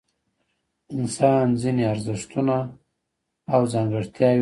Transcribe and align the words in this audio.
انسان 0.97 1.45
ځینې 1.61 1.83
ارزښتونه 1.93 2.55
او 3.53 3.61
ځانګړتیاوې 3.73 4.35
لري. 4.37 4.39